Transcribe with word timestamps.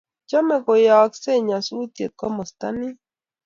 Chome 0.29 0.55
koyayaksei 0.65 1.41
nyasutiet 1.47 2.11
komasta 2.19 2.67
ni 2.79 2.87